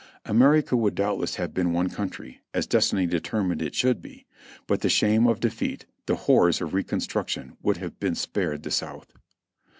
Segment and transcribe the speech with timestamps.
[0.25, 4.25] America would doubtless have been one country, as destiny determined it should be—
[4.67, 9.13] but the shame of defeat, the horrors of reconstruction would have been spared the South.